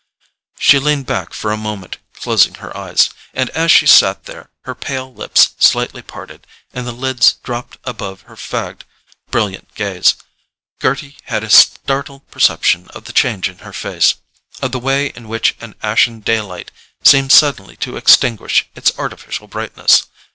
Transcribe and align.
She 0.57 0.79
leaned 0.79 1.05
back 1.05 1.31
for 1.31 1.51
a 1.51 1.57
moment, 1.57 1.99
closing 2.15 2.55
her 2.55 2.75
eyes, 2.75 3.11
and 3.35 3.51
as 3.51 3.69
she 3.69 3.85
sat 3.85 4.23
there, 4.23 4.49
her 4.61 4.73
pale 4.73 5.13
lips 5.13 5.49
slightly 5.59 6.01
parted, 6.01 6.47
and 6.73 6.87
the 6.87 6.91
lids 6.91 7.33
dropped 7.43 7.77
above 7.83 8.21
her 8.21 8.35
fagged 8.35 8.81
brilliant 9.29 9.71
gaze, 9.75 10.15
Gerty 10.81 11.17
had 11.25 11.43
a 11.43 11.51
startled 11.51 12.27
perception 12.31 12.87
of 12.95 13.03
the 13.05 13.13
change 13.13 13.47
in 13.47 13.59
her 13.59 13.73
face—of 13.73 14.71
the 14.71 14.79
way 14.79 15.09
in 15.13 15.27
which 15.27 15.55
an 15.61 15.75
ashen 15.83 16.21
daylight 16.21 16.71
seemed 17.03 17.31
suddenly 17.31 17.75
to 17.75 17.95
extinguish 17.95 18.65
its 18.73 18.91
artificial 18.97 19.45
brightness. 19.47 20.07